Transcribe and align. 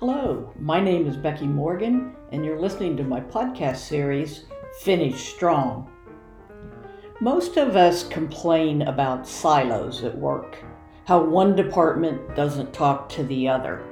Hello, 0.00 0.52
my 0.58 0.80
name 0.80 1.06
is 1.06 1.16
Becky 1.16 1.46
Morgan, 1.46 2.16
and 2.32 2.44
you're 2.44 2.58
listening 2.58 2.96
to 2.96 3.04
my 3.04 3.20
podcast 3.20 3.76
series, 3.76 4.42
Finish 4.80 5.32
Strong. 5.32 5.88
Most 7.20 7.56
of 7.56 7.76
us 7.76 8.02
complain 8.02 8.82
about 8.82 9.24
silos 9.24 10.02
at 10.02 10.18
work, 10.18 10.58
how 11.06 11.22
one 11.22 11.54
department 11.54 12.34
doesn't 12.34 12.74
talk 12.74 13.08
to 13.10 13.22
the 13.22 13.46
other. 13.46 13.84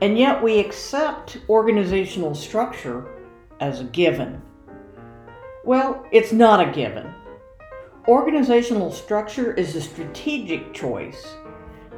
And 0.00 0.16
yet 0.16 0.42
we 0.42 0.58
accept 0.58 1.36
organizational 1.50 2.34
structure 2.34 3.06
as 3.60 3.82
a 3.82 3.84
given. 3.84 4.40
Well, 5.66 6.02
it's 6.12 6.32
not 6.32 6.66
a 6.66 6.72
given. 6.72 7.12
Organizational 8.08 8.90
structure 8.90 9.52
is 9.52 9.76
a 9.76 9.82
strategic 9.82 10.72
choice 10.72 11.36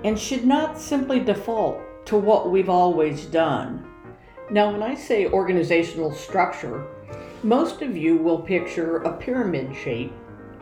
and 0.03 0.19
should 0.19 0.45
not 0.45 0.77
simply 0.77 1.21
default 1.21 1.81
to 2.07 2.17
what 2.17 2.51
we've 2.51 2.69
always 2.69 3.27
done. 3.27 3.89
Now, 4.51 4.73
when 4.73 4.83
I 4.83 4.95
say 4.95 5.27
organizational 5.27 6.13
structure, 6.13 6.87
most 7.43 7.83
of 7.83 7.97
you 7.97 8.17
will 8.17 8.41
picture 8.41 8.99
a 8.99 9.17
pyramid 9.17 9.75
shape 9.75 10.13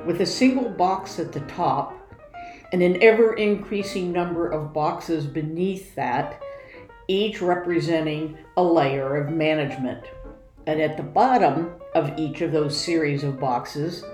with 0.07 0.21
a 0.21 0.27
single 0.27 0.69
box 0.69 1.19
at 1.19 1.33
the 1.33 1.41
top 1.41 1.97
and 2.73 2.83
an 2.83 3.03
ever 3.03 3.35
increasing 3.35 4.13
number 4.13 4.49
of 4.49 4.73
boxes 4.73 5.27
beneath 5.27 5.95
that, 5.95 6.41
each 7.09 7.43
representing 7.43 8.39
a 8.57 8.63
layer 8.63 9.17
of 9.17 9.33
management. 9.33 10.05
And 10.67 10.81
at 10.81 10.97
the 10.97 11.03
bottom 11.03 11.73
of 11.95 12.17
each 12.19 12.43
of 12.43 12.53
those 12.53 12.77
series 12.77 13.25
of 13.25 13.41
boxes 13.41 14.05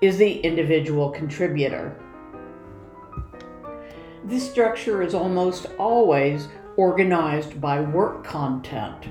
is 0.00 0.18
the 0.18 0.40
individual 0.40 1.10
contributor. 1.10 2.00
This 4.24 4.48
structure 4.48 5.02
is 5.02 5.14
almost 5.14 5.66
always 5.78 6.48
organized 6.76 7.60
by 7.60 7.80
work 7.80 8.24
content. 8.24 9.06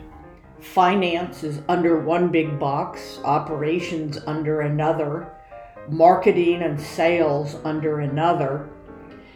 Finance 0.59 1.43
is 1.43 1.61
under 1.67 1.99
one 1.99 2.29
big 2.29 2.59
box, 2.59 3.19
operations 3.23 4.19
under 4.27 4.61
another, 4.61 5.31
marketing 5.89 6.61
and 6.61 6.79
sales 6.79 7.57
under 7.63 7.99
another, 7.99 8.69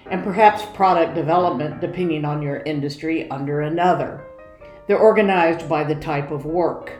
and 0.09 0.23
perhaps 0.23 0.65
product 0.73 1.13
development, 1.13 1.81
depending 1.81 2.25
on 2.25 2.41
your 2.41 2.57
industry, 2.61 3.29
under 3.29 3.61
another. 3.61 4.25
They're 4.87 4.97
organized 4.97 5.69
by 5.69 5.83
the 5.83 5.95
type 5.95 6.31
of 6.31 6.45
work. 6.45 6.93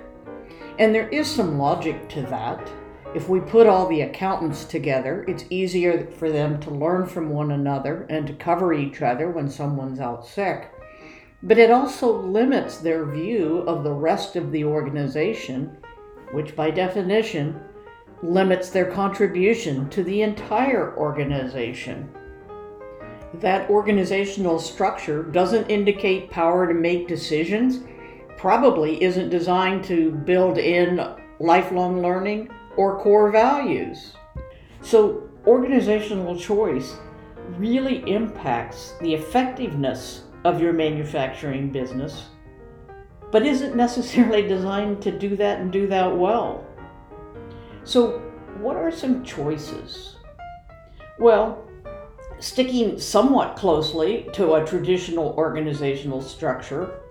And 0.77 0.93
there 0.93 1.09
is 1.09 1.27
some 1.27 1.57
logic 1.57 2.07
to 2.09 2.21
that. 2.23 2.71
If 3.15 3.27
we 3.27 3.39
put 3.39 3.65
all 3.65 3.87
the 3.87 4.01
accountants 4.01 4.65
together, 4.65 5.25
it's 5.27 5.45
easier 5.49 6.05
for 6.11 6.29
them 6.29 6.59
to 6.61 6.69
learn 6.69 7.07
from 7.07 7.29
one 7.29 7.51
another 7.51 8.05
and 8.09 8.27
to 8.27 8.33
cover 8.33 8.73
each 8.73 9.01
other 9.01 9.31
when 9.31 9.49
someone's 9.49 9.99
out 9.99 10.27
sick. 10.27 10.71
But 11.41 11.57
it 11.57 11.71
also 11.71 12.11
limits 12.21 12.77
their 12.77 13.05
view 13.05 13.59
of 13.59 13.83
the 13.83 13.93
rest 13.93 14.35
of 14.35 14.51
the 14.51 14.65
organization, 14.65 15.77
which 16.31 16.55
by 16.55 16.69
definition 16.69 17.61
limits 18.21 18.69
their 18.69 18.91
contribution 18.91 19.89
to 19.89 20.03
the 20.03 20.21
entire 20.21 20.95
organization. 20.97 22.09
That 23.35 23.69
organizational 23.69 24.59
structure 24.59 25.23
doesn't 25.23 25.69
indicate 25.69 26.29
power 26.29 26.67
to 26.67 26.73
make 26.73 27.07
decisions, 27.07 27.85
probably 28.37 29.01
isn't 29.01 29.29
designed 29.29 29.83
to 29.85 30.11
build 30.11 30.57
in 30.57 31.15
lifelong 31.39 32.01
learning 32.01 32.49
or 32.75 32.99
core 32.99 33.31
values. 33.31 34.13
So, 34.81 35.29
organizational 35.45 36.37
choice 36.37 36.97
really 37.57 38.09
impacts 38.11 38.93
the 38.99 39.13
effectiveness 39.13 40.23
of 40.43 40.61
your 40.61 40.73
manufacturing 40.73 41.71
business, 41.71 42.25
but 43.31 43.45
isn't 43.45 43.75
necessarily 43.75 44.41
designed 44.47 45.01
to 45.01 45.11
do 45.11 45.35
that 45.35 45.59
and 45.59 45.71
do 45.71 45.87
that 45.87 46.15
well. 46.15 46.65
So, 47.83 48.19
what 48.59 48.75
are 48.75 48.91
some 48.91 49.23
choices? 49.23 50.17
Well, 51.17 51.65
sticking 52.39 52.99
somewhat 52.99 53.55
closely 53.55 54.29
to 54.33 54.55
a 54.55 54.65
traditional 54.65 55.33
organizational 55.37 56.21
structure, 56.21 57.01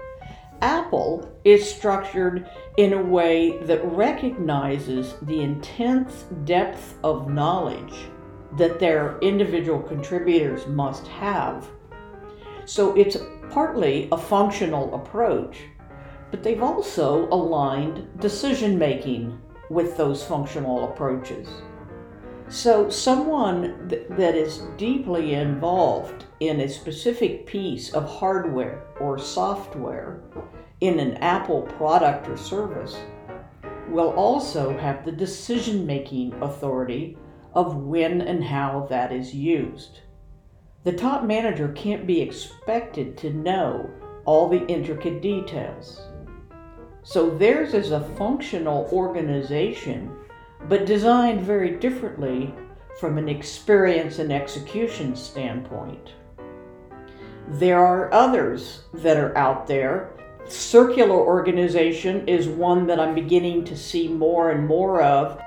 Apple 0.60 1.30
is 1.44 1.72
structured 1.72 2.48
in 2.78 2.92
a 2.92 3.02
way 3.02 3.58
that 3.62 3.84
recognizes 3.84 5.14
the 5.22 5.40
intense 5.40 6.24
depth 6.44 6.98
of 7.04 7.30
knowledge 7.30 7.94
that 8.56 8.80
their 8.80 9.18
individual 9.20 9.80
contributors 9.80 10.66
must 10.66 11.06
have. 11.08 11.68
So 12.68 12.94
it's 12.96 13.16
partly 13.48 14.10
a 14.12 14.18
functional 14.18 14.94
approach, 14.94 15.60
but 16.30 16.42
they've 16.42 16.62
also 16.62 17.26
aligned 17.28 18.20
decision 18.20 18.78
making 18.78 19.40
with 19.70 19.96
those 19.96 20.22
functional 20.22 20.84
approaches. 20.84 21.48
So, 22.50 22.90
someone 22.90 23.88
th- 23.88 24.08
that 24.10 24.34
is 24.34 24.64
deeply 24.76 25.32
involved 25.32 26.26
in 26.40 26.60
a 26.60 26.68
specific 26.68 27.46
piece 27.46 27.94
of 27.94 28.06
hardware 28.06 28.82
or 29.00 29.16
software 29.16 30.20
in 30.82 31.00
an 31.00 31.14
Apple 31.22 31.62
product 31.62 32.28
or 32.28 32.36
service 32.36 32.98
will 33.88 34.10
also 34.10 34.76
have 34.76 35.06
the 35.06 35.12
decision 35.12 35.86
making 35.86 36.34
authority 36.42 37.16
of 37.54 37.76
when 37.76 38.20
and 38.20 38.44
how 38.44 38.86
that 38.90 39.10
is 39.10 39.34
used. 39.34 40.00
The 40.84 40.92
top 40.92 41.24
manager 41.24 41.68
can't 41.68 42.06
be 42.06 42.20
expected 42.20 43.16
to 43.18 43.30
know 43.30 43.90
all 44.24 44.48
the 44.48 44.66
intricate 44.66 45.20
details. 45.20 46.02
So 47.02 47.30
theirs 47.30 47.74
is 47.74 47.90
a 47.90 48.08
functional 48.16 48.88
organization 48.92 50.14
but 50.68 50.86
designed 50.86 51.40
very 51.40 51.76
differently 51.78 52.54
from 52.98 53.16
an 53.16 53.28
experience 53.28 54.18
and 54.18 54.32
execution 54.32 55.14
standpoint. 55.14 56.14
There 57.48 57.78
are 57.78 58.12
others 58.12 58.82
that 58.92 59.16
are 59.16 59.36
out 59.38 59.66
there. 59.66 60.12
Circular 60.46 61.16
organization 61.16 62.26
is 62.28 62.48
one 62.48 62.86
that 62.86 63.00
I'm 63.00 63.14
beginning 63.14 63.64
to 63.66 63.76
see 63.76 64.08
more 64.08 64.50
and 64.50 64.66
more 64.66 65.00
of. 65.00 65.40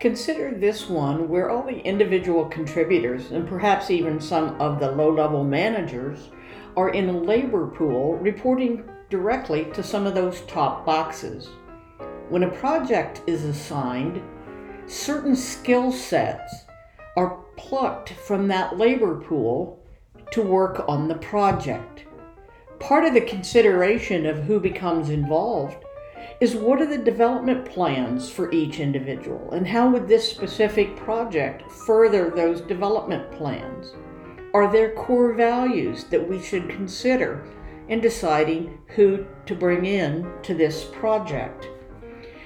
Consider 0.00 0.52
this 0.52 0.88
one 0.88 1.28
where 1.28 1.50
all 1.50 1.64
the 1.64 1.80
individual 1.80 2.44
contributors, 2.44 3.32
and 3.32 3.48
perhaps 3.48 3.90
even 3.90 4.20
some 4.20 4.60
of 4.60 4.78
the 4.78 4.92
low 4.92 5.12
level 5.12 5.42
managers, 5.42 6.30
are 6.76 6.90
in 6.90 7.08
a 7.08 7.20
labor 7.20 7.66
pool 7.66 8.14
reporting 8.18 8.88
directly 9.10 9.64
to 9.72 9.82
some 9.82 10.06
of 10.06 10.14
those 10.14 10.42
top 10.42 10.86
boxes. 10.86 11.48
When 12.28 12.44
a 12.44 12.50
project 12.50 13.22
is 13.26 13.42
assigned, 13.42 14.22
certain 14.86 15.34
skill 15.34 15.90
sets 15.90 16.64
are 17.16 17.42
plucked 17.56 18.10
from 18.10 18.46
that 18.46 18.78
labor 18.78 19.16
pool 19.16 19.82
to 20.30 20.42
work 20.42 20.84
on 20.86 21.08
the 21.08 21.16
project. 21.16 22.04
Part 22.78 23.04
of 23.04 23.14
the 23.14 23.22
consideration 23.22 24.26
of 24.26 24.44
who 24.44 24.60
becomes 24.60 25.10
involved 25.10 25.84
is 26.40 26.54
what 26.54 26.80
are 26.80 26.86
the 26.86 26.98
development 26.98 27.64
plans 27.64 28.30
for 28.30 28.52
each 28.52 28.78
individual 28.78 29.50
and 29.52 29.66
how 29.66 29.90
would 29.90 30.06
this 30.06 30.28
specific 30.28 30.94
project 30.96 31.68
further 31.70 32.30
those 32.30 32.60
development 32.60 33.30
plans? 33.32 33.94
Are 34.54 34.70
there 34.70 34.94
core 34.94 35.34
values 35.34 36.04
that 36.04 36.26
we 36.26 36.40
should 36.40 36.70
consider 36.70 37.44
in 37.88 38.00
deciding 38.00 38.78
who 38.94 39.26
to 39.46 39.54
bring 39.54 39.84
in 39.84 40.30
to 40.42 40.54
this 40.54 40.84
project? 40.84 41.68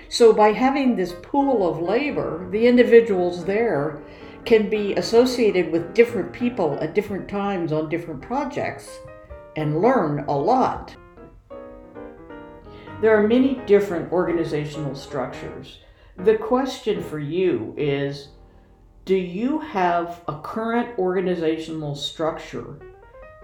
So, 0.09 0.33
by 0.33 0.53
having 0.53 0.95
this 0.95 1.15
pool 1.23 1.67
of 1.67 1.81
labor, 1.81 2.47
the 2.51 2.67
individuals 2.67 3.45
there 3.45 4.03
can 4.45 4.69
be 4.69 4.95
associated 4.95 5.71
with 5.71 5.95
different 5.95 6.33
people 6.33 6.77
at 6.81 6.95
different 6.95 7.29
times 7.29 7.73
on 7.73 7.89
different 7.89 8.21
projects 8.21 8.99
and 9.57 9.81
learn 9.81 10.25
a 10.29 10.37
lot. 10.37 10.97
There 13.03 13.19
are 13.19 13.27
many 13.27 13.57
different 13.67 14.13
organizational 14.13 14.95
structures. 14.95 15.81
The 16.19 16.37
question 16.37 17.03
for 17.03 17.19
you 17.19 17.75
is 17.77 18.29
Do 19.05 19.17
you 19.17 19.59
have 19.59 20.21
a 20.29 20.39
current 20.39 20.97
organizational 21.01 21.97
structure 21.97 22.79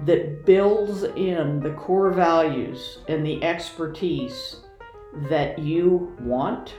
that 0.05 0.47
builds 0.47 1.03
in 1.03 1.59
the 1.59 1.73
core 1.73 2.13
values 2.13 2.99
and 3.09 3.27
the 3.27 3.43
expertise 3.43 4.61
that 5.29 5.59
you 5.59 6.17
want? 6.21 6.75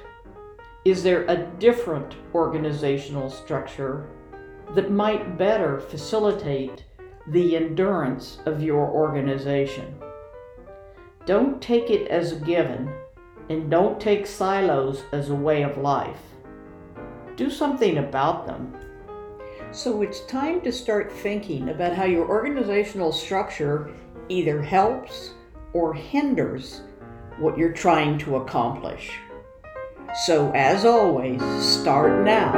Is 0.86 1.04
there 1.04 1.26
a 1.26 1.52
different 1.60 2.16
organizational 2.34 3.30
structure 3.30 4.08
that 4.74 4.90
might 4.90 5.38
better 5.38 5.82
facilitate 5.82 6.86
the 7.28 7.58
endurance 7.58 8.38
of 8.46 8.64
your 8.64 8.88
organization? 8.88 9.94
Don't 11.30 11.62
take 11.62 11.92
it 11.92 12.08
as 12.08 12.32
a 12.32 12.38
given 12.38 12.92
and 13.50 13.70
don't 13.70 14.02
take 14.02 14.26
silos 14.26 15.04
as 15.12 15.30
a 15.30 15.36
way 15.36 15.62
of 15.62 15.78
life. 15.78 16.18
Do 17.36 17.52
something 17.52 18.00
about 18.00 18.48
them. 18.48 18.76
So 19.70 20.02
it's 20.02 20.26
time 20.26 20.60
to 20.62 20.72
start 20.72 21.12
thinking 21.12 21.70
about 21.70 21.94
how 21.94 22.06
your 22.06 22.28
organizational 22.28 23.12
structure 23.12 23.92
either 24.28 24.60
helps 24.60 25.36
or 25.74 25.94
hinders 25.94 26.82
what 27.38 27.60
you're 27.60 27.74
trying 27.74 28.18
to 28.26 28.38
accomplish. 28.38 29.12
So, 30.26 30.52
as 30.56 30.84
always, 30.84 31.44
start 31.64 32.26
now 32.26 32.56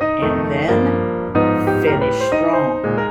and 0.00 0.50
then 0.50 1.82
finish 1.84 2.16
strong. 2.16 3.01